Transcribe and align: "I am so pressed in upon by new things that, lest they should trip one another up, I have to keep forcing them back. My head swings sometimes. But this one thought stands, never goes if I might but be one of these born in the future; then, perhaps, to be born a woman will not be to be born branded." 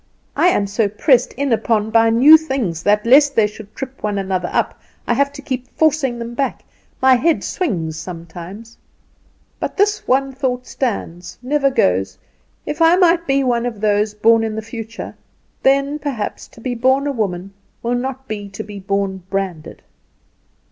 "I 0.35 0.47
am 0.47 0.65
so 0.65 0.87
pressed 0.89 1.31
in 1.33 1.53
upon 1.53 1.91
by 1.91 2.09
new 2.09 2.35
things 2.35 2.81
that, 2.81 3.05
lest 3.05 3.35
they 3.35 3.45
should 3.45 3.75
trip 3.75 4.01
one 4.01 4.17
another 4.17 4.49
up, 4.51 4.81
I 5.05 5.13
have 5.13 5.31
to 5.33 5.43
keep 5.43 5.67
forcing 5.77 6.17
them 6.17 6.33
back. 6.33 6.63
My 7.03 7.13
head 7.13 7.43
swings 7.43 7.97
sometimes. 7.99 8.79
But 9.59 9.77
this 9.77 10.07
one 10.07 10.31
thought 10.33 10.65
stands, 10.65 11.37
never 11.43 11.69
goes 11.69 12.17
if 12.65 12.81
I 12.81 12.95
might 12.95 13.17
but 13.19 13.27
be 13.27 13.43
one 13.43 13.67
of 13.67 13.79
these 13.79 14.15
born 14.15 14.43
in 14.43 14.55
the 14.55 14.63
future; 14.63 15.13
then, 15.61 15.99
perhaps, 15.99 16.47
to 16.47 16.61
be 16.61 16.73
born 16.73 17.05
a 17.05 17.11
woman 17.11 17.53
will 17.83 17.93
not 17.93 18.27
be 18.27 18.49
to 18.49 18.63
be 18.63 18.79
born 18.79 19.21
branded." 19.29 19.83